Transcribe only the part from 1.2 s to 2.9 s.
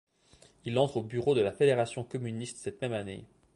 de la Fédération communiste cette